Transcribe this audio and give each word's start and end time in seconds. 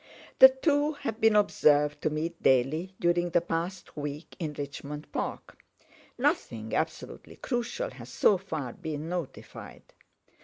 The 0.39 0.49
two 0.49 0.93
have 0.93 1.21
been 1.21 1.35
observed 1.35 2.01
to 2.01 2.09
meet 2.09 2.41
daily 2.41 2.95
during 2.99 3.29
the 3.29 3.39
past 3.39 3.95
week 3.95 4.35
in 4.39 4.53
Richmond 4.53 5.11
Park. 5.11 5.59
Nothing 6.17 6.73
absolutely 6.73 7.35
crucial 7.35 7.91
has 7.91 8.09
so 8.09 8.39
far 8.39 8.73
been 8.73 9.07
notified. 9.09 9.83